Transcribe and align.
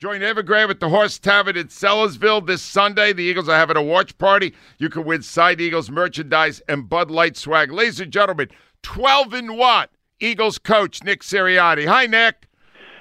Join 0.00 0.20
Evergrande 0.20 0.70
at 0.70 0.78
the 0.78 0.90
Horse 0.90 1.18
Tavern 1.18 1.56
in 1.56 1.66
Sellersville 1.66 2.46
this 2.46 2.62
Sunday. 2.62 3.12
The 3.12 3.24
Eagles 3.24 3.48
are 3.48 3.56
having 3.56 3.76
a 3.76 3.82
watch 3.82 4.16
party. 4.16 4.54
You 4.78 4.88
can 4.88 5.04
win 5.04 5.22
side 5.22 5.60
Eagles 5.60 5.90
merchandise 5.90 6.62
and 6.68 6.88
Bud 6.88 7.10
Light 7.10 7.36
swag. 7.36 7.72
Ladies 7.72 7.98
and 7.98 8.12
gentlemen, 8.12 8.48
12 8.82 9.32
and 9.32 9.58
what? 9.58 9.90
Eagles 10.20 10.56
coach 10.56 11.02
Nick 11.02 11.24
Sirianni. 11.24 11.86
Hi, 11.86 12.06
Nick. 12.06 12.46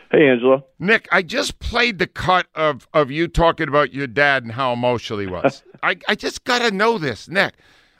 Hey, 0.09 0.27
Angela. 0.27 0.63
Nick, 0.79 1.07
I 1.11 1.21
just 1.21 1.59
played 1.59 1.99
the 1.99 2.07
cut 2.07 2.47
of, 2.55 2.87
of 2.95 3.11
you 3.11 3.27
talking 3.27 3.67
about 3.67 3.93
your 3.93 4.07
dad 4.07 4.41
and 4.41 4.53
how 4.53 4.73
emotional 4.73 5.19
he 5.19 5.27
was. 5.27 5.61
I, 5.83 5.97
I 6.07 6.15
just 6.15 6.45
got 6.45 6.63
to 6.63 6.71
know 6.71 6.97
this, 6.97 7.29
Nick. 7.29 7.53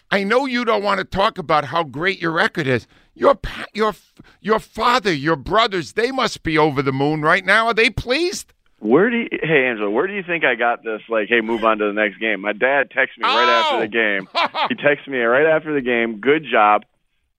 I 0.09 0.23
know 0.23 0.48
you 0.48 0.66
don't 0.66 0.84
want 0.84 0.98
to 0.98 1.04
talk 1.04 1.38
about 1.38 1.66
how 1.66 1.84
great 1.84 2.20
your 2.20 2.32
record 2.32 2.66
is. 2.66 2.88
Your 3.13 3.38
your 3.76 3.93
your 4.41 4.59
father, 4.59 5.13
your 5.13 5.35
brothers, 5.35 5.93
they 5.93 6.12
must 6.12 6.41
be 6.41 6.57
over 6.57 6.82
the 6.82 6.93
moon 6.93 7.21
right 7.21 7.45
now. 7.45 7.68
Are 7.68 7.73
they 7.76 7.91
pleased? 7.91 8.54
Where 8.80 9.09
do 9.09 9.17
you, 9.17 9.27
hey 9.31 9.66
Angela, 9.67 9.90
where 9.90 10.05
do 10.08 10.13
you 10.13 10.23
think 10.23 10.44
I 10.44 10.54
got 10.55 10.84
this? 10.84 11.02
Like, 11.09 11.30
hey, 11.30 11.41
move 11.41 11.63
on 11.63 11.80
to 11.80 11.85
the 11.85 11.94
next 11.94 12.20
game. 12.20 12.41
My 12.41 12.54
dad 12.54 12.91
texted 12.91 13.18
me 13.18 13.24
right 13.24 13.48
Oh! 13.49 13.76
after 13.76 13.79
the 13.82 13.88
game. 13.88 14.27
he 14.70 14.76
texted 14.76 15.07
me 15.07 15.18
right 15.20 15.48
after 15.48 15.74
the 15.74 15.82
game. 15.82 16.20
Good 16.20 16.46
job. 16.49 16.85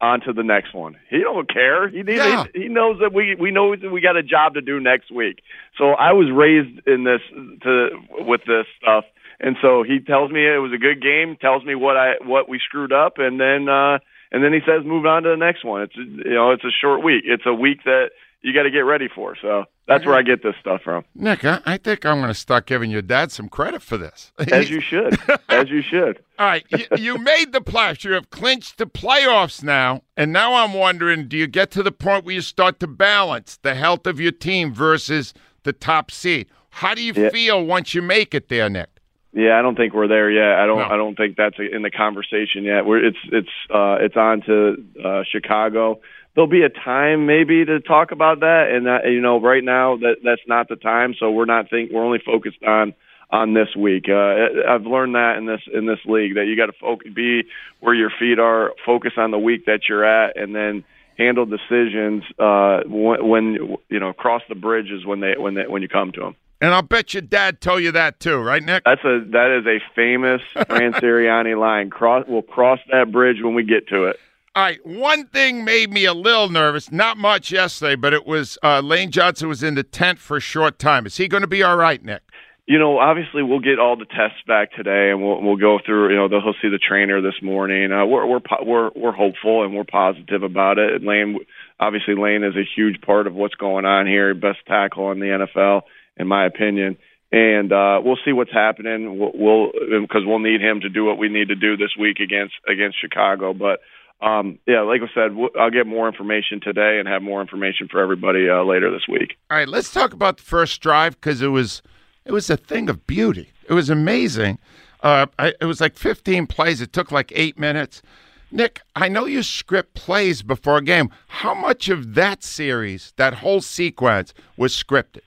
On 0.00 0.20
to 0.22 0.32
the 0.32 0.44
next 0.44 0.74
one. 0.74 0.94
He 1.10 1.18
don't 1.18 1.52
care. 1.52 1.88
He 1.88 2.02
he, 2.06 2.16
Yeah. 2.16 2.44
he, 2.54 2.62
he 2.62 2.68
knows 2.68 3.00
that 3.00 3.12
we 3.12 3.34
we 3.34 3.50
know 3.50 3.74
that 3.74 3.90
we 3.90 4.00
got 4.00 4.16
a 4.16 4.22
job 4.22 4.54
to 4.54 4.60
do 4.60 4.78
next 4.78 5.10
week. 5.10 5.40
So 5.76 5.90
I 5.90 6.12
was 6.12 6.28
raised 6.32 6.86
in 6.86 7.02
this 7.04 7.20
to 7.62 7.88
with 8.20 8.42
this 8.46 8.66
stuff, 8.80 9.04
and 9.40 9.56
so 9.60 9.82
he 9.82 9.98
tells 9.98 10.30
me 10.30 10.46
it 10.46 10.58
was 10.62 10.72
a 10.72 10.78
good 10.78 11.02
game. 11.02 11.36
Tells 11.40 11.64
me 11.64 11.74
what 11.74 11.96
I 11.96 12.14
what 12.24 12.48
we 12.48 12.60
screwed 12.64 12.92
up, 12.92 13.14
and 13.18 13.40
then 13.40 13.68
uh 13.68 13.98
and 14.30 14.44
then 14.44 14.52
he 14.52 14.60
says 14.60 14.84
move 14.86 15.04
on 15.04 15.24
to 15.24 15.30
the 15.30 15.36
next 15.36 15.64
one. 15.64 15.82
It's 15.82 15.96
you 15.96 16.34
know 16.34 16.52
it's 16.52 16.64
a 16.64 16.70
short 16.80 17.02
week. 17.02 17.24
It's 17.26 17.46
a 17.46 17.54
week 17.54 17.82
that 17.84 18.10
you 18.42 18.52
got 18.54 18.62
to 18.64 18.70
get 18.70 18.80
ready 18.80 19.08
for. 19.08 19.36
So 19.40 19.64
that's 19.86 20.04
where 20.06 20.14
I 20.14 20.22
get 20.22 20.42
this 20.42 20.54
stuff 20.60 20.82
from. 20.82 21.04
Nick, 21.14 21.44
I, 21.44 21.60
I 21.66 21.76
think 21.76 22.04
I'm 22.06 22.18
going 22.18 22.28
to 22.28 22.34
start 22.34 22.66
giving 22.66 22.90
your 22.90 23.02
dad 23.02 23.32
some 23.32 23.48
credit 23.48 23.82
for 23.82 23.96
this. 23.96 24.32
As 24.52 24.70
you 24.70 24.80
should. 24.80 25.18
As 25.48 25.68
you 25.70 25.82
should. 25.82 26.22
All 26.38 26.46
right, 26.46 26.64
you, 26.70 26.84
you 26.96 27.18
made 27.18 27.52
the 27.52 27.60
playoffs. 27.60 28.04
You 28.04 28.12
have 28.12 28.30
clinched 28.30 28.78
the 28.78 28.86
playoffs 28.86 29.62
now, 29.62 30.02
and 30.16 30.32
now 30.32 30.54
I'm 30.54 30.72
wondering: 30.74 31.26
Do 31.28 31.36
you 31.36 31.46
get 31.46 31.70
to 31.72 31.82
the 31.82 31.90
point 31.92 32.24
where 32.24 32.34
you 32.34 32.40
start 32.42 32.78
to 32.80 32.86
balance 32.86 33.58
the 33.62 33.74
health 33.74 34.06
of 34.06 34.20
your 34.20 34.32
team 34.32 34.72
versus 34.72 35.34
the 35.64 35.72
top 35.72 36.10
seed? 36.10 36.48
How 36.70 36.94
do 36.94 37.02
you 37.02 37.12
Yeah. 37.16 37.30
feel 37.30 37.64
once 37.64 37.92
you 37.94 38.02
make 38.02 38.34
it 38.34 38.48
there, 38.48 38.68
Nick? 38.70 38.88
Yeah, 39.32 39.58
I 39.58 39.62
don't 39.62 39.76
think 39.76 39.92
we're 39.92 40.08
there 40.08 40.30
yet. 40.30 40.58
I 40.58 40.66
don't. 40.66 40.78
No. 40.78 40.84
I 40.84 40.96
don't 40.96 41.14
think 41.14 41.36
that's 41.36 41.56
in 41.58 41.82
the 41.82 41.90
conversation 41.90 42.64
yet. 42.64 42.86
We're 42.86 43.04
it's 43.04 43.18
it's 43.30 43.48
uh, 43.72 43.96
it's 44.00 44.16
on 44.16 44.42
to 44.46 44.84
uh, 45.04 45.22
Chicago. 45.30 46.00
There'll 46.34 46.48
be 46.48 46.62
a 46.62 46.70
time 46.70 47.26
maybe 47.26 47.64
to 47.64 47.80
talk 47.80 48.12
about 48.12 48.40
that, 48.40 48.68
and 48.70 48.86
that, 48.86 49.10
you 49.10 49.20
know, 49.20 49.40
right 49.40 49.62
now 49.62 49.96
that 49.96 50.16
that's 50.24 50.40
not 50.46 50.68
the 50.68 50.76
time. 50.76 51.14
So 51.18 51.30
we're 51.30 51.44
not 51.44 51.68
think 51.68 51.90
we're 51.92 52.04
only 52.04 52.20
focused 52.24 52.62
on 52.66 52.94
on 53.30 53.52
this 53.52 53.68
week. 53.76 54.06
Uh, 54.08 54.66
I've 54.66 54.86
learned 54.86 55.14
that 55.14 55.36
in 55.36 55.46
this 55.46 55.60
in 55.72 55.86
this 55.86 55.98
league 56.06 56.36
that 56.36 56.46
you 56.46 56.56
got 56.56 56.66
to 56.66 56.78
focus, 56.80 57.12
be 57.14 57.42
where 57.80 57.94
your 57.94 58.10
feet 58.18 58.38
are, 58.38 58.72
focus 58.86 59.12
on 59.18 59.30
the 59.30 59.38
week 59.38 59.66
that 59.66 59.80
you're 59.88 60.04
at, 60.04 60.38
and 60.38 60.54
then 60.54 60.84
handle 61.18 61.44
decisions 61.44 62.22
uh, 62.38 62.80
when, 62.86 63.28
when 63.28 63.76
you 63.88 64.00
know 64.00 64.12
cross 64.12 64.42
the 64.48 64.54
bridges 64.54 65.04
when 65.04 65.20
they 65.20 65.34
when 65.36 65.54
they 65.54 65.66
when 65.66 65.82
you 65.82 65.88
come 65.88 66.12
to 66.12 66.20
them. 66.20 66.36
And 66.60 66.74
I'll 66.74 66.82
bet 66.82 67.14
your 67.14 67.22
dad 67.22 67.60
told 67.60 67.82
you 67.82 67.92
that 67.92 68.18
too, 68.18 68.38
right, 68.38 68.62
Nick? 68.62 68.84
That's 68.84 69.04
a 69.04 69.20
that 69.30 69.56
is 69.58 69.66
a 69.66 69.78
famous 69.94 70.42
Fran 70.66 70.92
Sirianni 70.94 71.58
line. 71.58 71.90
Cross 71.90 72.24
we'll 72.26 72.42
cross 72.42 72.80
that 72.90 73.12
bridge 73.12 73.36
when 73.42 73.54
we 73.54 73.62
get 73.62 73.88
to 73.88 74.04
it. 74.04 74.18
All 74.56 74.64
right, 74.64 74.84
one 74.84 75.26
thing 75.26 75.64
made 75.64 75.92
me 75.92 76.04
a 76.04 76.14
little 76.14 76.48
nervous. 76.48 76.90
Not 76.90 77.16
much 77.16 77.52
yesterday, 77.52 77.94
but 77.94 78.12
it 78.12 78.26
was 78.26 78.58
uh, 78.64 78.80
Lane 78.80 79.12
Johnson 79.12 79.48
was 79.48 79.62
in 79.62 79.76
the 79.76 79.84
tent 79.84 80.18
for 80.18 80.38
a 80.38 80.40
short 80.40 80.80
time. 80.80 81.06
Is 81.06 81.16
he 81.16 81.28
going 81.28 81.42
to 81.42 81.46
be 81.46 81.62
all 81.62 81.76
right, 81.76 82.04
Nick? 82.04 82.22
You 82.66 82.78
know, 82.78 82.98
obviously 82.98 83.42
we'll 83.44 83.60
get 83.60 83.78
all 83.78 83.96
the 83.96 84.04
tests 84.04 84.42
back 84.48 84.72
today, 84.72 85.10
and 85.10 85.22
we'll 85.22 85.40
we'll 85.40 85.56
go 85.56 85.78
through. 85.86 86.10
You 86.10 86.16
know, 86.16 86.28
they'll 86.28 86.40
he'll 86.42 86.56
see 86.60 86.68
the 86.68 86.78
trainer 86.78 87.20
this 87.20 87.40
morning. 87.40 87.92
Uh, 87.92 88.04
we're 88.04 88.26
we're 88.26 88.40
po- 88.40 88.64
we're 88.64 88.90
we're 88.96 89.12
hopeful 89.12 89.64
and 89.64 89.76
we're 89.76 89.84
positive 89.84 90.42
about 90.42 90.78
it. 90.78 91.04
Lane, 91.04 91.38
obviously, 91.78 92.16
Lane 92.16 92.42
is 92.42 92.56
a 92.56 92.64
huge 92.74 93.00
part 93.00 93.28
of 93.28 93.34
what's 93.34 93.54
going 93.54 93.84
on 93.84 94.08
here. 94.08 94.34
Best 94.34 94.58
tackle 94.66 95.12
in 95.12 95.20
the 95.20 95.46
NFL, 95.54 95.82
in 96.18 96.26
my 96.26 96.46
opinion. 96.46 96.96
And 97.30 97.72
uh, 97.72 98.00
we'll 98.02 98.18
see 98.24 98.32
what's 98.32 98.52
happening. 98.52 99.18
We'll 99.18 99.32
we'll- 99.34 100.00
because 100.00 100.22
we'll 100.24 100.38
need 100.38 100.60
him 100.62 100.80
to 100.80 100.88
do 100.88 101.04
what 101.04 101.18
we 101.18 101.28
need 101.28 101.48
to 101.48 101.54
do 101.54 101.76
this 101.76 101.90
week 101.98 102.20
against 102.20 102.54
against 102.66 102.98
Chicago. 103.00 103.52
But 103.52 103.80
um, 104.20 104.58
yeah, 104.66 104.80
like 104.80 105.02
I 105.02 105.14
said, 105.14 105.36
we'll, 105.36 105.50
I'll 105.60 105.70
get 105.70 105.86
more 105.86 106.08
information 106.08 106.60
today 106.60 106.98
and 106.98 107.06
have 107.06 107.22
more 107.22 107.40
information 107.42 107.86
for 107.88 108.00
everybody 108.00 108.48
uh, 108.48 108.64
later 108.64 108.90
this 108.90 109.06
week. 109.08 109.36
All 109.50 109.58
right, 109.58 109.68
let's 109.68 109.92
talk 109.92 110.12
about 110.14 110.38
the 110.38 110.42
first 110.42 110.80
drive 110.80 111.20
because 111.20 111.42
it 111.42 111.48
was 111.48 111.82
it 112.24 112.32
was 112.32 112.48
a 112.48 112.56
thing 112.56 112.88
of 112.88 113.06
beauty. 113.06 113.50
It 113.68 113.74
was 113.74 113.90
amazing. 113.90 114.58
Uh, 115.02 115.26
I, 115.38 115.52
it 115.60 115.66
was 115.66 115.80
like 115.80 115.96
15 115.96 116.46
plays. 116.46 116.80
It 116.80 116.92
took 116.92 117.12
like 117.12 117.30
eight 117.36 117.58
minutes. 117.58 118.02
Nick, 118.50 118.80
I 118.96 119.08
know 119.08 119.26
you 119.26 119.42
script 119.42 119.94
plays 119.94 120.42
before 120.42 120.78
a 120.78 120.82
game. 120.82 121.10
How 121.28 121.54
much 121.54 121.90
of 121.90 122.14
that 122.14 122.42
series, 122.42 123.12
that 123.16 123.34
whole 123.34 123.60
sequence, 123.60 124.32
was 124.56 124.72
scripted? 124.74 125.20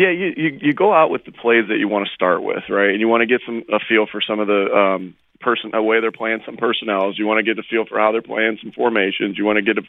Yeah, 0.00 0.12
you, 0.12 0.32
you 0.34 0.58
you 0.62 0.72
go 0.72 0.94
out 0.94 1.10
with 1.10 1.26
the 1.26 1.30
plays 1.30 1.68
that 1.68 1.76
you 1.76 1.86
want 1.86 2.06
to 2.08 2.14
start 2.14 2.42
with, 2.42 2.64
right? 2.70 2.88
And 2.88 3.00
you 3.00 3.08
want 3.08 3.20
to 3.20 3.26
get 3.26 3.42
some 3.44 3.64
a 3.70 3.78
feel 3.86 4.06
for 4.10 4.22
some 4.26 4.40
of 4.40 4.46
the 4.46 4.74
um, 4.74 5.14
person 5.40 5.72
a 5.74 5.82
way 5.82 6.00
they're 6.00 6.10
playing 6.10 6.40
some 6.46 6.56
personnels. 6.56 7.18
You 7.18 7.26
want 7.26 7.36
to 7.36 7.42
get 7.42 7.58
a 7.58 7.62
feel 7.68 7.84
for 7.84 7.98
how 7.98 8.10
they're 8.10 8.22
playing 8.22 8.56
some 8.62 8.72
formations. 8.72 9.36
You 9.36 9.44
want 9.44 9.58
to 9.58 9.62
get 9.62 9.76
a 9.76 9.82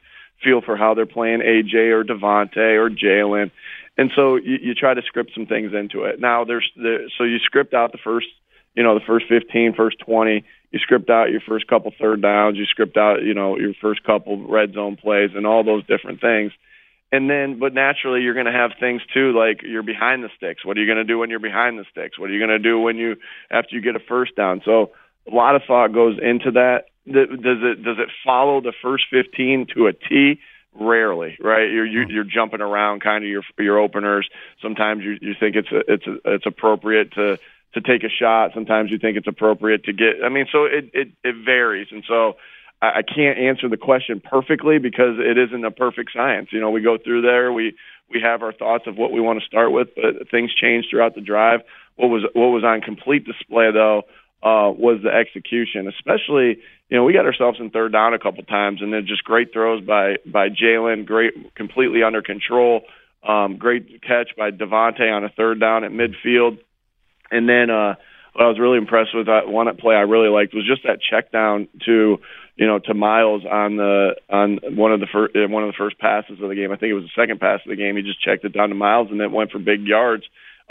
feel 0.44 0.60
for 0.60 0.76
how 0.76 0.96
they're 0.96 1.06
playing 1.06 1.40
AJ 1.40 1.94
or 1.94 2.04
DeVonta 2.04 2.76
or 2.76 2.90
Jalen. 2.90 3.52
And 3.98 4.12
so 4.14 4.36
you, 4.36 4.58
you 4.62 4.76
try 4.76 4.94
to 4.94 5.02
script 5.04 5.32
some 5.34 5.46
things 5.46 5.72
into 5.74 6.04
it. 6.04 6.20
Now 6.20 6.44
there's 6.44 6.70
the, 6.76 7.10
so 7.18 7.24
you 7.24 7.40
script 7.40 7.74
out 7.74 7.94
the 7.94 7.98
first, 8.04 8.28
you 8.76 8.84
know, 8.84 8.96
the 8.96 9.06
first 9.08 9.28
15, 9.30 9.76
first 9.76 9.98
20. 10.00 10.44
You 10.72 10.80
script 10.80 11.10
out 11.10 11.32
your 11.32 11.40
first 11.48 11.68
couple 11.68 11.94
third 11.98 12.22
downs. 12.22 12.58
You 12.58 12.66
script 12.66 12.98
out, 12.98 13.24
you 13.24 13.34
know, 13.34 13.58
your 13.58 13.76
first 13.80 14.04
couple 14.04 14.46
red 14.46 14.74
zone 14.74 14.98
plays 14.98 15.30
and 15.36 15.48
all 15.48 15.64
those 15.64 15.86
different 15.88 16.20
things. 16.20 16.52
And 17.12 17.30
then, 17.30 17.60
but 17.60 17.74
naturally, 17.74 18.22
you're 18.22 18.34
going 18.34 18.46
to 18.46 18.54
have 18.54 18.72
things 18.80 19.02
too, 19.14 19.38
like 19.38 19.64
you're 19.64 19.84
behind 19.84 20.24
the 20.24 20.30
sticks. 20.38 20.66
What 20.66 20.78
are 20.78 20.80
you 20.80 20.86
going 20.86 20.98
to 20.98 21.04
do 21.04 21.18
when 21.18 21.30
you're 21.30 21.40
behind 21.40 21.78
the 21.78 21.86
sticks? 21.92 22.18
What 22.18 22.30
are 22.30 22.34
you 22.34 22.40
going 22.40 22.58
to 22.58 22.60
do 22.60 22.80
when 22.80 22.96
you 22.96 23.18
after 23.50 23.76
you 23.76 23.82
get 23.82 23.98
a 23.98 24.00
first 24.00 24.36
down? 24.36 24.62
So 24.64 24.92
a 25.30 25.36
lot 25.36 25.56
of 25.56 25.64
thought 25.68 25.94
goes 25.94 26.18
into 26.22 26.52
that. 26.52 26.86
Does 27.06 27.28
it 27.34 27.84
does 27.84 27.98
it 28.00 28.10
follow 28.26 28.62
the 28.62 28.74
first 28.82 29.06
15 29.12 29.68
to 29.76 29.88
a 29.88 29.94
T? 29.94 30.40
Rarely, 30.74 31.38
right? 31.42 31.70
You're 31.70 31.86
you, 31.86 32.06
you're 32.08 32.24
jumping 32.24 32.62
around 32.62 33.02
kind 33.02 33.26
of 33.26 33.30
your 33.30 33.44
your 33.60 33.78
openers. 33.78 34.30
Sometimes 34.62 35.04
you 35.04 35.18
you 35.20 35.34
think 35.38 35.58
it's 35.58 35.72
a, 35.72 35.80
it's 35.92 36.08
a, 36.08 36.16
it's 36.36 36.46
appropriate 36.46 37.12
to 37.14 37.38
to 37.74 37.82
take 37.82 38.06
a 38.06 38.10
shot. 38.10 38.52
Sometimes 38.54 38.90
you 38.90 38.98
think 38.98 39.18
it's 39.18 39.28
appropriate 39.28 39.84
to 39.86 39.94
get. 39.94 40.24
I 40.24 40.30
mean, 40.30 40.46
so 40.50 40.64
it 40.64 40.92
it, 40.94 41.10
it 41.26 41.36
varies, 41.44 41.88
and 41.92 42.06
so 42.08 42.38
I, 42.82 43.02
can't 43.04 43.38
answer 43.38 43.70
the 43.70 43.78
question 43.78 44.22
perfectly 44.22 44.80
because 44.80 45.18
it 45.20 45.38
isn't 45.38 45.64
a 45.64 45.72
perfect 45.72 46.12
science. 46.14 46.50
You 46.52 46.60
know, 46.60 46.72
we 46.72 46.82
go 46.82 46.98
through 46.98 47.22
there, 47.22 47.54
we 47.54 47.76
we 48.10 48.22
have 48.22 48.42
our 48.42 48.52
thoughts 48.52 48.86
of 48.88 48.98
what 48.98 49.12
we 49.12 49.22
want 49.22 49.40
to 49.40 49.46
start 49.46 49.72
with, 49.72 49.90
but 49.96 50.30
things 50.30 50.54
change 50.54 50.86
throughout 50.90 51.16
the 51.16 51.22
drive. 51.22 51.62
What 51.96 52.08
was 52.08 52.24
what 52.34 52.48
was 52.48 52.64
on 52.64 52.82
complete 52.82 53.26
display 53.26 53.72
though 53.72 54.04
uh, 54.44 54.72
was 54.72 55.02
the 55.04 55.10
execution, 55.10 55.88
especially 55.88 56.58
you 56.90 56.98
know 56.98 57.04
we 57.04 57.14
got 57.14 57.26
ourselves 57.26 57.60
in 57.60 57.70
third 57.70 57.92
down 57.92 58.14
a 58.14 58.20
couple 58.20 58.44
times, 58.44 58.82
and 58.82 58.92
then 58.92 59.06
just 59.08 59.24
great 59.24 59.54
throws 59.54 59.84
by 59.84 60.16
by 60.26 60.50
Jalen, 60.50 61.06
great 61.06 61.56
completely 61.56 62.04
under 62.04 62.22
control, 62.22 62.82
um, 63.28 63.58
great 63.58 64.02
catch 64.02 64.32
by 64.36 64.52
DeVonta 64.52 65.12
on 65.12 65.24
a 65.24 65.30
third 65.30 65.60
down 65.60 65.84
at 65.84 65.92
midfield, 65.92 66.58
and 67.30 67.48
then 67.48 67.70
uh, 67.70 67.96
what 68.34 68.46
I 68.46 68.48
was 68.48 68.60
really 68.60 68.78
impressed 68.78 69.14
with 69.14 69.28
that 69.28 69.48
one 69.48 69.74
play 69.78 69.96
I 69.96 70.02
really 70.02 70.30
liked 70.30 70.54
was 70.54 70.66
just 70.66 70.84
that 70.84 71.00
check 71.02 71.32
down 71.32 71.68
to 71.86 72.20
you 72.56 72.68
know 72.68 72.80
to 72.80 72.94
Miles 72.94 73.44
on 73.46 73.78
the 73.78 74.16
on 74.30 74.60
one 74.76 74.92
of 74.92 75.00
the 75.00 75.08
first 75.12 75.36
one 75.36 75.64
of 75.64 75.70
the 75.70 75.78
first 75.78 76.00
passes 76.00 76.40
of 76.42 76.50
the 76.50 76.56
game. 76.56 76.72
I 76.72 76.76
think 76.76 76.92
it 76.92 76.96
was 76.96 77.06
the 77.06 77.22
second 77.22 77.40
pass 77.40 77.60
of 77.66 77.70
the 77.70 77.76
game. 77.76 77.98
He 77.98 78.04
just 78.04 78.22
checked 78.22 78.46
it 78.46 78.54
down 78.54 78.70
to 78.70 78.76
Miles 78.76 79.10
and 79.12 79.20
then 79.20 79.32
went 79.32 79.52
for 79.52 79.60
big 79.60 79.84
yards. 79.86 80.24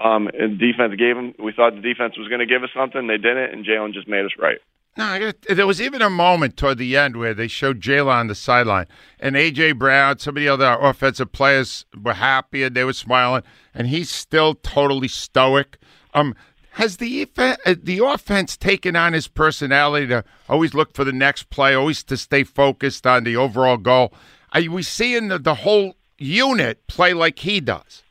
Um, 0.02 0.28
and 0.28 0.58
defense 0.58 0.94
gave 0.96 1.16
him. 1.16 1.34
We 1.38 1.52
thought 1.52 1.74
the 1.74 1.82
defense 1.82 2.16
was 2.16 2.28
going 2.28 2.40
to 2.40 2.46
give 2.46 2.62
us 2.62 2.70
something. 2.74 3.06
They 3.06 3.18
didn't, 3.18 3.52
and 3.52 3.66
Jalen 3.66 3.92
just 3.92 4.08
made 4.08 4.24
us 4.24 4.32
right. 4.38 4.56
No, 4.96 5.32
there 5.48 5.66
was 5.66 5.80
even 5.80 6.02
a 6.02 6.10
moment 6.10 6.56
toward 6.56 6.78
the 6.78 6.96
end 6.96 7.16
where 7.16 7.32
they 7.32 7.46
showed 7.46 7.80
Jalen 7.80 8.12
on 8.12 8.26
the 8.26 8.34
sideline, 8.34 8.86
and 9.20 9.36
AJ 9.36 9.78
Brown, 9.78 10.18
some 10.18 10.36
of 10.36 10.40
the 10.40 10.48
other 10.48 10.76
offensive 10.80 11.32
players 11.32 11.84
were 12.02 12.14
happy 12.14 12.64
and 12.64 12.74
they 12.74 12.84
were 12.84 12.92
smiling, 12.92 13.42
and 13.72 13.86
he's 13.86 14.10
still 14.10 14.54
totally 14.54 15.06
stoic. 15.06 15.78
Um, 16.12 16.34
has 16.72 16.98
the 16.98 17.28
uh, 17.36 17.56
the 17.82 18.04
offense 18.04 18.56
taken 18.56 18.96
on 18.96 19.12
his 19.12 19.28
personality 19.28 20.06
to 20.08 20.24
always 20.48 20.74
look 20.74 20.94
for 20.94 21.04
the 21.04 21.12
next 21.12 21.50
play, 21.50 21.74
always 21.74 22.02
to 22.04 22.16
stay 22.16 22.44
focused 22.44 23.06
on 23.06 23.24
the 23.24 23.36
overall 23.36 23.76
goal? 23.76 24.12
Are 24.52 24.62
we 24.62 24.82
seeing 24.82 25.28
the, 25.28 25.38
the 25.38 25.56
whole 25.56 25.94
unit 26.18 26.86
play 26.86 27.14
like 27.14 27.40
he 27.40 27.60
does? 27.60 28.02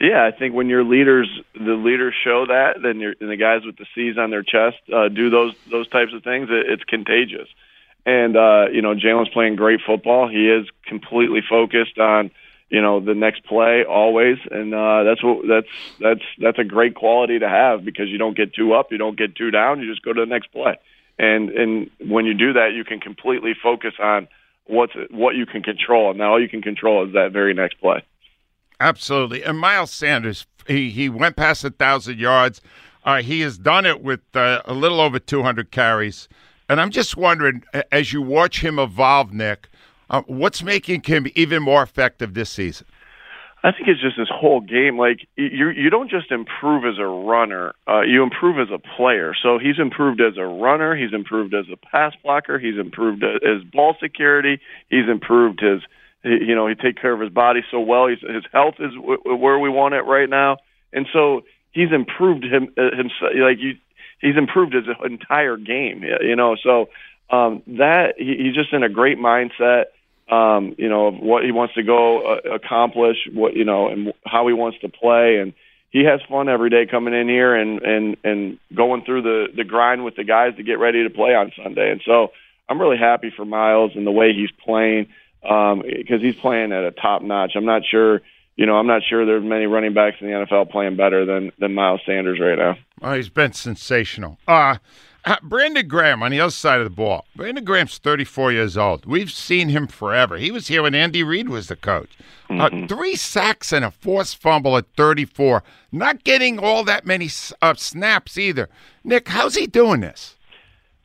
Yeah, 0.00 0.24
I 0.24 0.36
think 0.36 0.54
when 0.54 0.68
your 0.68 0.84
leaders, 0.84 1.28
the 1.54 1.74
leaders 1.74 2.14
show 2.22 2.46
that, 2.46 2.76
then 2.82 3.02
and 3.20 3.30
the 3.30 3.36
guys 3.36 3.62
with 3.64 3.76
the 3.78 3.86
C's 3.94 4.16
on 4.16 4.30
their 4.30 4.44
chest 4.44 4.76
uh, 4.94 5.08
do 5.08 5.28
those 5.28 5.54
those 5.70 5.88
types 5.88 6.12
of 6.14 6.22
things. 6.22 6.48
It, 6.50 6.66
it's 6.70 6.84
contagious, 6.84 7.48
and 8.06 8.36
uh, 8.36 8.66
you 8.72 8.80
know 8.80 8.94
Jalen's 8.94 9.30
playing 9.30 9.56
great 9.56 9.80
football. 9.84 10.28
He 10.28 10.48
is 10.48 10.68
completely 10.86 11.40
focused 11.48 11.98
on 11.98 12.30
you 12.70 12.82
know 12.82 13.00
the 13.00 13.14
next 13.14 13.44
play 13.44 13.84
always, 13.84 14.38
and 14.50 14.74
uh, 14.74 15.04
that's 15.04 15.22
what 15.22 15.46
that's 15.48 15.68
that's 16.00 16.24
that's 16.38 16.58
a 16.58 16.64
great 16.64 16.94
quality 16.94 17.38
to 17.38 17.48
have 17.48 17.84
because 17.84 18.08
you 18.08 18.18
don't 18.18 18.36
get 18.36 18.54
two 18.54 18.74
up, 18.74 18.92
you 18.92 18.98
don't 18.98 19.18
get 19.18 19.36
two 19.36 19.50
down, 19.50 19.80
you 19.80 19.90
just 19.90 20.02
go 20.02 20.12
to 20.12 20.20
the 20.20 20.26
next 20.26 20.52
play, 20.52 20.78
and 21.18 21.50
and 21.50 21.90
when 22.06 22.26
you 22.26 22.34
do 22.34 22.52
that, 22.54 22.72
you 22.74 22.84
can 22.84 23.00
completely 23.00 23.54
focus 23.60 23.94
on 23.98 24.28
what's 24.66 24.92
what 25.10 25.34
you 25.34 25.46
can 25.46 25.62
control, 25.62 26.10
and 26.10 26.18
now 26.18 26.32
all 26.32 26.42
you 26.42 26.48
can 26.48 26.62
control 26.62 27.06
is 27.06 27.12
that 27.14 27.32
very 27.32 27.54
next 27.54 27.80
play. 27.80 28.02
Absolutely. 28.80 29.42
And 29.42 29.58
Miles 29.58 29.90
Sanders, 29.90 30.46
he, 30.66 30.90
he 30.90 31.08
went 31.08 31.36
past 31.36 31.64
a 31.64 31.70
thousand 31.70 32.18
yards. 32.18 32.60
Uh, 33.04 33.22
he 33.22 33.40
has 33.40 33.58
done 33.58 33.86
it 33.86 34.02
with 34.02 34.20
uh, 34.34 34.62
a 34.64 34.74
little 34.74 35.00
over 35.00 35.18
200 35.18 35.70
carries. 35.70 36.28
And 36.68 36.80
I'm 36.80 36.90
just 36.90 37.16
wondering, 37.16 37.64
as 37.90 38.12
you 38.12 38.22
watch 38.22 38.62
him 38.62 38.78
evolve, 38.78 39.32
Nick, 39.32 39.68
uh, 40.10 40.22
what's 40.26 40.62
making 40.62 41.02
him 41.02 41.26
even 41.34 41.62
more 41.62 41.82
effective 41.82 42.34
this 42.34 42.50
season? 42.50 42.86
I 43.64 43.72
think 43.72 43.88
it's 43.88 44.00
just 44.00 44.16
this 44.16 44.28
whole 44.30 44.60
game. 44.60 44.96
Like 44.96 45.26
you, 45.36 45.70
you 45.70 45.90
don't 45.90 46.08
just 46.08 46.30
improve 46.30 46.84
as 46.84 46.98
a 46.98 47.06
runner; 47.06 47.74
uh, 47.88 48.02
you 48.02 48.22
improve 48.22 48.58
as 48.58 48.72
a 48.72 48.78
player. 48.78 49.34
So 49.42 49.58
he's 49.58 49.78
improved 49.78 50.20
as 50.20 50.36
a 50.36 50.44
runner. 50.44 50.94
He's 50.94 51.12
improved 51.12 51.54
as 51.54 51.66
a 51.72 51.76
pass 51.76 52.14
blocker. 52.22 52.58
He's 52.58 52.78
improved 52.78 53.22
his 53.22 53.64
ball 53.72 53.96
security. 54.00 54.60
He's 54.88 55.08
improved 55.08 55.60
his 55.60 55.82
you 56.24 56.54
know, 56.54 56.66
he 56.66 56.74
takes 56.74 57.00
care 57.00 57.12
of 57.12 57.20
his 57.20 57.30
body 57.30 57.60
so 57.70 57.80
well. 57.80 58.08
He's, 58.08 58.20
his 58.20 58.44
health 58.52 58.74
is 58.78 58.92
w- 58.94 59.36
where 59.36 59.58
we 59.58 59.68
want 59.68 59.94
it 59.94 60.02
right 60.02 60.28
now, 60.28 60.58
and 60.92 61.06
so 61.12 61.42
he's 61.72 61.92
improved 61.92 62.44
him 62.44 62.68
uh, 62.76 62.96
himself. 62.96 63.32
Like 63.34 63.58
you, 63.58 63.76
he's 64.20 64.36
improved 64.36 64.74
his 64.74 64.84
entire 65.04 65.56
game. 65.56 66.02
You 66.20 66.36
know, 66.36 66.56
so 66.62 66.88
um, 67.30 67.62
that 67.66 68.14
he, 68.18 68.36
he's 68.38 68.54
just 68.54 68.72
in 68.72 68.82
a 68.82 68.88
great 68.88 69.18
mindset. 69.18 69.84
Um, 70.30 70.74
you 70.76 70.90
know, 70.90 71.06
of 71.06 71.14
what 71.14 71.42
he 71.44 71.52
wants 71.52 71.74
to 71.74 71.82
go 71.82 72.20
uh, 72.20 72.54
accomplish, 72.54 73.16
what 73.32 73.54
you 73.54 73.64
know, 73.64 73.88
and 73.88 74.12
how 74.26 74.46
he 74.46 74.52
wants 74.52 74.78
to 74.80 74.88
play, 74.90 75.38
and 75.38 75.54
he 75.90 76.04
has 76.04 76.20
fun 76.28 76.48
every 76.48 76.70
day 76.70 76.86
coming 76.86 77.14
in 77.14 77.28
here 77.28 77.54
and 77.54 77.80
and 77.82 78.16
and 78.24 78.58
going 78.74 79.04
through 79.04 79.22
the 79.22 79.46
the 79.56 79.64
grind 79.64 80.04
with 80.04 80.16
the 80.16 80.24
guys 80.24 80.54
to 80.56 80.62
get 80.62 80.78
ready 80.78 81.02
to 81.04 81.10
play 81.10 81.34
on 81.34 81.52
Sunday. 81.62 81.90
And 81.90 82.02
so 82.04 82.28
I'm 82.68 82.80
really 82.80 82.98
happy 82.98 83.32
for 83.34 83.44
Miles 83.44 83.92
and 83.94 84.06
the 84.06 84.10
way 84.10 84.32
he's 84.34 84.50
playing 84.64 85.08
because 85.40 85.72
um, 85.72 86.20
he's 86.20 86.36
playing 86.36 86.72
at 86.72 86.84
a 86.84 86.90
top 86.90 87.22
notch. 87.22 87.52
I'm 87.54 87.64
not 87.64 87.82
sure. 87.90 88.20
You 88.56 88.66
know, 88.66 88.76
I'm 88.76 88.88
not 88.88 89.02
sure 89.08 89.24
there's 89.24 89.44
many 89.44 89.66
running 89.66 89.94
backs 89.94 90.16
in 90.20 90.26
the 90.26 90.32
NFL 90.32 90.70
playing 90.70 90.96
better 90.96 91.24
than 91.24 91.52
than 91.58 91.74
Miles 91.74 92.00
Sanders 92.04 92.40
right 92.40 92.58
now. 92.58 92.76
Oh, 93.00 93.14
he's 93.14 93.28
been 93.28 93.52
sensational. 93.52 94.38
Uh, 94.46 94.76
uh 95.24 95.36
Brandon 95.42 95.86
Graham 95.86 96.22
on 96.22 96.30
the 96.30 96.40
other 96.40 96.50
side 96.50 96.80
of 96.80 96.84
the 96.84 96.90
ball. 96.90 97.26
Brandon 97.36 97.64
Graham's 97.64 97.98
34 97.98 98.52
years 98.52 98.76
old. 98.76 99.06
We've 99.06 99.30
seen 99.30 99.68
him 99.68 99.86
forever. 99.86 100.36
He 100.36 100.50
was 100.50 100.68
here 100.68 100.82
when 100.82 100.94
Andy 100.94 101.22
Reid 101.22 101.48
was 101.48 101.68
the 101.68 101.76
coach. 101.76 102.16
Uh, 102.48 102.52
mm-hmm. 102.52 102.84
Uh, 102.84 102.86
three 102.86 103.16
sacks 103.16 103.72
and 103.72 103.84
a 103.84 103.90
forced 103.90 104.36
fumble 104.36 104.76
at 104.76 104.86
34. 104.96 105.62
Not 105.92 106.24
getting 106.24 106.58
all 106.58 106.84
that 106.84 107.06
many 107.06 107.28
uh, 107.60 107.74
snaps 107.74 108.38
either. 108.38 108.68
Nick, 109.04 109.28
how's 109.28 109.54
he 109.54 109.66
doing 109.66 110.00
this? 110.00 110.36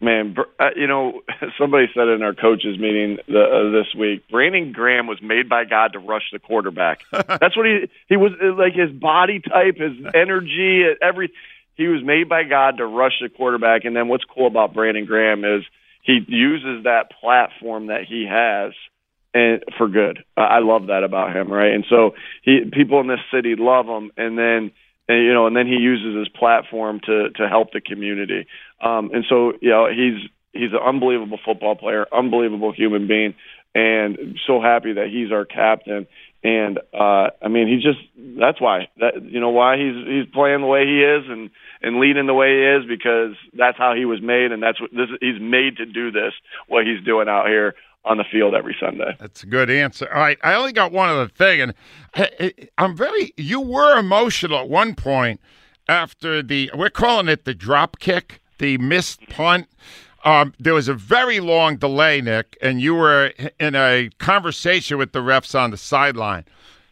Man, 0.03 0.35
uh, 0.59 0.69
you 0.75 0.85
know, 0.85 1.21
somebody 1.57 1.87
said 1.93 2.09
in 2.09 2.21
our 2.23 2.33
coaches 2.33 2.77
meeting 2.77 3.19
the, 3.27 3.41
uh, 3.41 3.71
this 3.71 3.95
week, 3.97 4.27
Brandon 4.29 4.73
Graham 4.73 5.07
was 5.07 5.21
made 5.21 5.47
by 5.47 5.63
God 5.63 5.93
to 5.93 5.99
rush 5.99 6.29
the 6.33 6.39
quarterback. 6.39 7.03
That's 7.11 7.55
what 7.55 7.65
he 7.65 7.89
he 8.09 8.17
was 8.17 8.33
uh, 8.43 8.53
like. 8.53 8.73
His 8.73 8.91
body 8.91 9.39
type, 9.39 9.77
his 9.77 9.93
energy, 10.13 10.83
every 11.01 11.31
he 11.75 11.87
was 11.87 12.03
made 12.03 12.29
by 12.29 12.43
God 12.43 12.77
to 12.77 12.85
rush 12.85 13.13
the 13.21 13.29
quarterback. 13.29 13.85
And 13.85 13.95
then 13.95 14.07
what's 14.07 14.23
cool 14.25 14.47
about 14.47 14.73
Brandon 14.73 15.05
Graham 15.05 15.43
is 15.43 15.63
he 16.03 16.19
uses 16.27 16.83
that 16.83 17.11
platform 17.19 17.87
that 17.87 18.05
he 18.07 18.27
has 18.29 18.73
and 19.33 19.63
for 19.77 19.87
good. 19.87 20.23
I 20.37 20.59
love 20.59 20.87
that 20.87 21.03
about 21.03 21.35
him, 21.35 21.51
right? 21.51 21.73
And 21.73 21.85
so 21.89 22.11
he 22.43 22.69
people 22.71 22.99
in 22.99 23.07
this 23.07 23.19
city 23.33 23.55
love 23.57 23.87
him, 23.87 24.11
and 24.15 24.37
then 24.37 24.71
and 25.07 25.25
you 25.25 25.33
know, 25.33 25.47
and 25.47 25.55
then 25.55 25.67
he 25.67 25.75
uses 25.75 26.15
his 26.17 26.29
platform 26.29 26.99
to 27.05 27.29
to 27.31 27.47
help 27.49 27.71
the 27.71 27.81
community. 27.81 28.45
Um, 28.81 29.09
and 29.13 29.25
so, 29.27 29.53
you 29.61 29.69
know, 29.69 29.87
he's 29.87 30.29
he's 30.51 30.71
an 30.71 30.79
unbelievable 30.85 31.39
football 31.43 31.75
player, 31.75 32.05
unbelievable 32.11 32.71
human 32.71 33.07
being, 33.07 33.33
and 33.73 34.37
so 34.45 34.61
happy 34.61 34.93
that 34.93 35.07
he's 35.07 35.31
our 35.31 35.45
captain. 35.45 36.05
And 36.43 36.79
uh, 36.93 37.29
I 37.41 37.47
mean, 37.47 37.67
he 37.67 37.75
just 37.75 37.99
that's 38.37 38.59
why 38.59 38.89
that 38.97 39.23
you 39.23 39.39
know 39.39 39.49
why 39.49 39.77
he's 39.77 39.95
he's 40.05 40.33
playing 40.33 40.61
the 40.61 40.67
way 40.67 40.85
he 40.85 41.01
is 41.01 41.23
and 41.29 41.49
and 41.81 41.99
leading 41.99 42.27
the 42.27 42.33
way 42.33 42.49
he 42.49 42.63
is 42.63 42.85
because 42.85 43.35
that's 43.53 43.77
how 43.77 43.93
he 43.93 44.03
was 44.03 44.21
made, 44.21 44.51
and 44.51 44.61
that's 44.61 44.81
what 44.81 44.91
this 44.91 45.07
he's 45.21 45.39
made 45.39 45.77
to 45.77 45.85
do 45.85 46.11
this 46.11 46.33
what 46.67 46.85
he's 46.85 47.01
doing 47.05 47.29
out 47.29 47.47
here 47.47 47.75
on 48.05 48.17
the 48.17 48.25
field 48.29 48.53
every 48.53 48.75
Sunday. 48.79 49.15
That's 49.19 49.43
a 49.43 49.45
good 49.45 49.69
answer. 49.69 50.11
All 50.13 50.19
right, 50.19 50.37
I 50.43 50.55
only 50.55 50.73
got 50.73 50.91
one 50.91 51.09
other 51.09 51.29
thing, 51.29 51.61
and 51.61 51.73
I'm 52.77 52.95
very. 52.95 53.33
You 53.37 53.61
were 53.61 53.97
emotional 53.97 54.59
at 54.59 54.69
one 54.69 54.95
point 54.95 55.39
after 55.87 56.43
the. 56.43 56.71
We're 56.75 56.89
calling 56.89 57.29
it 57.29 57.45
the 57.45 57.53
drop 57.53 57.99
kick, 57.99 58.41
the 58.59 58.77
missed 58.77 59.27
punt. 59.29 59.67
Um, 60.23 60.53
there 60.57 60.73
was 60.73 60.87
a 60.87 60.93
very 60.93 61.39
long 61.39 61.75
delay, 61.75 62.21
Nick, 62.21 62.57
and 62.61 62.81
you 62.81 62.95
were 62.95 63.33
in 63.59 63.75
a 63.75 64.09
conversation 64.19 64.97
with 64.97 65.11
the 65.11 65.19
refs 65.19 65.57
on 65.59 65.71
the 65.71 65.77
sideline. 65.77 66.45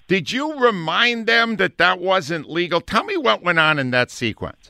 Did 0.08 0.32
you 0.32 0.60
remind 0.60 1.28
them 1.28 1.56
that 1.56 1.78
that 1.78 2.00
wasn't 2.00 2.50
legal? 2.50 2.82
Tell 2.82 3.06
me 3.06 3.16
what 3.16 3.42
went 3.42 3.60
on 3.60 3.80
in 3.80 3.92
that 3.92 4.12
sequence. 4.12 4.70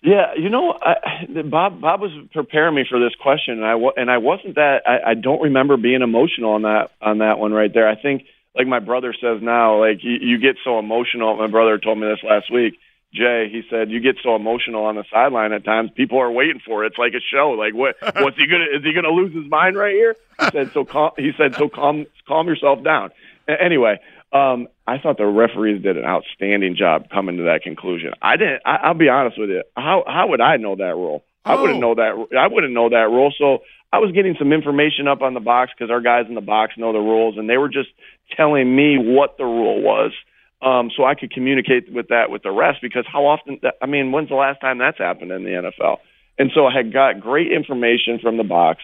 Yeah, 0.00 0.34
you 0.36 0.48
know, 0.48 0.78
I, 0.80 1.26
Bob 1.42 1.80
Bob 1.80 2.00
was 2.00 2.12
preparing 2.32 2.76
me 2.76 2.84
for 2.88 3.00
this 3.00 3.16
question, 3.20 3.60
and 3.60 3.64
I 3.64 3.74
and 3.96 4.08
I 4.08 4.18
wasn't 4.18 4.54
that. 4.54 4.82
I, 4.86 5.10
I 5.10 5.14
don't 5.14 5.42
remember 5.42 5.76
being 5.76 6.02
emotional 6.02 6.52
on 6.52 6.62
that 6.62 6.92
on 7.02 7.18
that 7.18 7.40
one 7.40 7.52
right 7.52 7.72
there. 7.74 7.88
I 7.88 8.00
think, 8.00 8.22
like 8.54 8.68
my 8.68 8.78
brother 8.78 9.12
says 9.20 9.42
now, 9.42 9.80
like 9.80 10.04
you, 10.04 10.18
you 10.20 10.38
get 10.38 10.56
so 10.62 10.78
emotional. 10.78 11.36
My 11.36 11.48
brother 11.48 11.78
told 11.78 11.98
me 11.98 12.06
this 12.06 12.22
last 12.22 12.52
week. 12.52 12.78
Jay, 13.12 13.48
he 13.50 13.62
said, 13.70 13.90
you 13.90 14.00
get 14.00 14.16
so 14.22 14.36
emotional 14.36 14.84
on 14.84 14.96
the 14.96 15.04
sideline 15.10 15.52
at 15.52 15.64
times. 15.64 15.90
People 15.94 16.18
are 16.18 16.30
waiting 16.30 16.60
for 16.64 16.84
it. 16.84 16.88
It's 16.88 16.98
like 16.98 17.14
a 17.14 17.20
show. 17.20 17.50
Like, 17.50 17.74
what? 17.74 17.96
What's 18.22 18.36
he 18.36 18.46
gonna? 18.46 18.66
Is 18.76 18.84
he 18.84 18.92
gonna 18.92 19.08
lose 19.14 19.34
his 19.34 19.50
mind 19.50 19.76
right 19.76 19.94
here? 19.94 20.14
He 20.40 20.50
said, 20.50 20.72
so 20.72 20.84
calm. 20.84 21.12
He 21.16 21.32
said, 21.36 21.54
so 21.54 21.68
calm, 21.68 22.06
calm 22.26 22.46
yourself 22.46 22.84
down. 22.84 23.10
Anyway, 23.48 23.98
um, 24.32 24.68
I 24.86 24.98
thought 24.98 25.16
the 25.16 25.26
referees 25.26 25.82
did 25.82 25.96
an 25.96 26.04
outstanding 26.04 26.76
job 26.76 27.08
coming 27.08 27.38
to 27.38 27.44
that 27.44 27.62
conclusion. 27.62 28.12
I 28.20 28.36
didn't. 28.36 28.60
I, 28.66 28.76
I'll 28.84 28.94
be 28.94 29.08
honest 29.08 29.38
with 29.38 29.48
you. 29.48 29.62
How 29.74 30.04
how 30.06 30.28
would 30.28 30.42
I 30.42 30.58
know 30.58 30.76
that 30.76 30.94
rule? 30.94 31.24
I 31.44 31.54
wouldn't 31.54 31.82
oh. 31.82 31.94
know 31.94 31.94
that. 31.94 32.36
I 32.38 32.46
wouldn't 32.46 32.74
know 32.74 32.90
that 32.90 33.08
rule. 33.08 33.32
So 33.38 33.62
I 33.90 33.98
was 33.98 34.12
getting 34.12 34.36
some 34.38 34.52
information 34.52 35.08
up 35.08 35.22
on 35.22 35.32
the 35.32 35.40
box 35.40 35.72
because 35.76 35.90
our 35.90 36.02
guys 36.02 36.26
in 36.28 36.34
the 36.34 36.42
box 36.42 36.74
know 36.76 36.92
the 36.92 36.98
rules, 36.98 37.38
and 37.38 37.48
they 37.48 37.56
were 37.56 37.70
just 37.70 37.88
telling 38.36 38.74
me 38.74 38.98
what 38.98 39.38
the 39.38 39.44
rule 39.44 39.80
was, 39.80 40.12
um, 40.60 40.90
so 40.96 41.04
I 41.04 41.14
could 41.14 41.30
communicate 41.30 41.92
with 41.92 42.08
that 42.08 42.30
with 42.30 42.42
the 42.42 42.50
rest. 42.50 42.78
Because 42.82 43.04
how 43.10 43.26
often? 43.26 43.60
I 43.80 43.86
mean, 43.86 44.12
when's 44.12 44.28
the 44.28 44.34
last 44.34 44.60
time 44.60 44.78
that's 44.78 44.98
happened 44.98 45.30
in 45.30 45.44
the 45.44 45.50
NFL? 45.50 45.98
And 46.38 46.50
so 46.54 46.66
I 46.66 46.72
had 46.72 46.92
got 46.92 47.20
great 47.20 47.52
information 47.52 48.18
from 48.22 48.36
the 48.36 48.44
box 48.44 48.80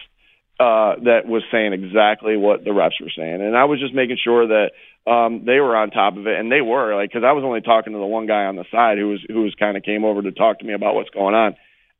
uh, 0.59 0.95
that 1.03 1.25
was 1.25 1.43
saying 1.51 1.73
exactly 1.73 2.37
what 2.37 2.63
the 2.63 2.71
refs 2.71 3.01
were 3.01 3.11
saying, 3.15 3.41
and 3.41 3.57
I 3.57 3.65
was 3.65 3.79
just 3.79 3.93
making 3.93 4.17
sure 4.23 4.47
that 4.47 4.71
um, 5.09 5.43
they 5.45 5.59
were 5.59 5.75
on 5.75 5.91
top 5.91 6.15
of 6.17 6.27
it, 6.27 6.39
and 6.39 6.51
they 6.51 6.61
were 6.61 6.95
like 6.95 7.09
because 7.09 7.25
I 7.25 7.33
was 7.33 7.43
only 7.43 7.61
talking 7.61 7.93
to 7.93 7.99
the 7.99 8.05
one 8.05 8.25
guy 8.25 8.45
on 8.45 8.55
the 8.55 8.65
side 8.71 8.97
who 8.97 9.09
was 9.09 9.19
who 9.27 9.41
was 9.41 9.53
kind 9.55 9.75
of 9.75 9.83
came 9.83 10.05
over 10.05 10.21
to 10.21 10.31
talk 10.31 10.59
to 10.59 10.65
me 10.65 10.73
about 10.73 10.95
what's 10.95 11.09
going 11.09 11.35
on. 11.35 11.55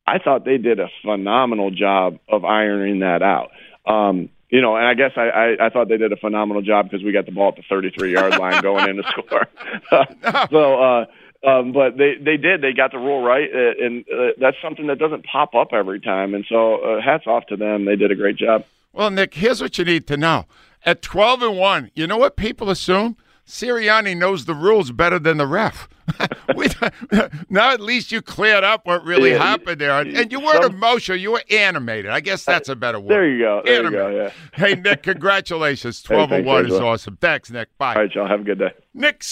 I 0.07 0.19
thought 0.19 0.45
they 0.45 0.57
did 0.57 0.79
a 0.79 0.87
phenomenal 1.03 1.71
job 1.71 2.19
of 2.29 2.45
ironing 2.45 2.99
that 2.99 3.21
out. 3.21 3.49
Um, 3.85 4.29
you 4.55 4.61
know, 4.61 4.77
and 4.77 4.87
I 4.87 4.93
guess 4.93 5.11
I, 5.17 5.27
I, 5.27 5.65
I 5.65 5.69
thought 5.69 5.89
they 5.89 5.97
did 5.97 6.13
a 6.13 6.15
phenomenal 6.15 6.61
job 6.61 6.89
because 6.89 7.03
we 7.03 7.11
got 7.11 7.25
the 7.25 7.33
ball 7.33 7.49
at 7.49 7.57
the 7.57 7.63
33 7.67 8.13
yard 8.13 8.37
line 8.39 8.61
going 8.61 8.87
in 8.87 8.95
to 8.95 9.03
score. 9.09 9.49
so, 10.49 10.81
uh, 10.81 11.05
um, 11.45 11.73
but 11.73 11.97
they 11.97 12.15
they 12.15 12.37
did 12.37 12.61
they 12.61 12.71
got 12.71 12.93
the 12.93 12.97
rule 12.97 13.21
right, 13.21 13.49
uh, 13.53 13.85
and 13.85 14.05
uh, 14.07 14.31
that's 14.39 14.55
something 14.63 14.87
that 14.87 14.97
doesn't 14.97 15.25
pop 15.25 15.55
up 15.55 15.73
every 15.73 15.99
time. 15.99 16.33
And 16.33 16.45
so, 16.47 16.75
uh, 16.75 17.01
hats 17.01 17.27
off 17.27 17.47
to 17.47 17.57
them. 17.57 17.83
They 17.83 17.97
did 17.97 18.11
a 18.11 18.15
great 18.15 18.37
job. 18.37 18.63
Well, 18.93 19.11
Nick, 19.11 19.33
here's 19.33 19.61
what 19.61 19.77
you 19.77 19.83
need 19.83 20.07
to 20.07 20.15
know 20.15 20.45
at 20.85 21.01
12 21.01 21.41
and 21.41 21.57
1, 21.57 21.91
you 21.93 22.07
know 22.07 22.17
what 22.17 22.37
people 22.37 22.69
assume? 22.69 23.17
Sirianni 23.47 24.17
knows 24.17 24.45
the 24.45 24.53
rules 24.55 24.91
better 24.91 25.19
than 25.19 25.37
the 25.37 25.47
ref. 25.47 25.87
now 27.49 27.71
at 27.71 27.79
least 27.81 28.11
you 28.11 28.21
cleared 28.21 28.63
up 28.63 28.85
what 28.85 29.03
really 29.03 29.31
Yeah, 29.31 29.37
happened 29.39 29.81
there, 29.81 29.91
and 30.01 30.31
you 30.31 30.39
weren't 30.39 30.63
some- 30.63 30.75
emotional. 30.75 31.17
You 31.17 31.31
were 31.31 31.43
animated. 31.49 32.11
I 32.11 32.19
guess 32.19 32.43
that's 32.45 32.69
a 32.69 32.75
better 32.75 32.99
word. 32.99 33.09
There 33.09 33.27
you 33.29 33.39
go. 33.39 33.61
There 33.65 33.83
you 33.83 33.91
go. 33.91 34.09
Yeah. 34.09 34.31
Hey 34.53 34.75
Nick, 34.75 35.03
congratulations. 35.03 36.01
Hey, 36.05 36.15
Twelve 36.15 36.31
and 36.31 36.45
thanks, 36.45 36.47
one 36.47 36.65
is 36.67 36.79
awesome. 36.79 37.17
Thanks, 37.19 37.49
Nick. 37.51 37.75
Bye. 37.77 37.95
All 37.95 38.01
right, 38.01 38.13
y'all. 38.13 38.27
Have 38.27 38.41
a 38.41 38.43
good 38.43 38.59
day. 38.59 38.71
Nick. 38.93 39.23